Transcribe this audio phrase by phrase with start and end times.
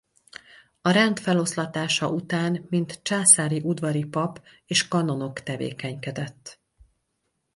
[0.81, 6.61] A rend feloszlatása után mint császári udvari pap és kanonok tevékenykedett.